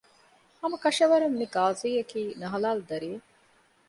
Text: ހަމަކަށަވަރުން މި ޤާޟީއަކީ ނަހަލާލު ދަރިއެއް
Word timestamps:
ހަމަކަށަވަރުން 0.59 1.35
މި 1.39 1.45
ޤާޟީއަކީ 1.55 2.21
ނަހަލާލު 2.41 2.81
ދަރިއެއް 2.89 3.27